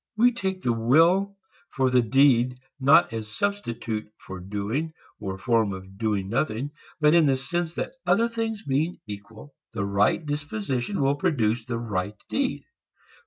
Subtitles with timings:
[0.17, 1.37] We take the will
[1.75, 6.71] for the deed not as a substitute for doing, or a form of doing nothing,
[6.99, 11.77] but in the sense that, other things being equal, the right disposition will produce the
[11.77, 12.63] right deed.